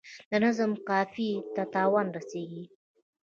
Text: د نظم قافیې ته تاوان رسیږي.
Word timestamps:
د 0.29 0.31
نظم 0.43 0.71
قافیې 0.87 1.31
ته 1.53 1.63
تاوان 1.73 2.07
رسیږي. 2.17 2.63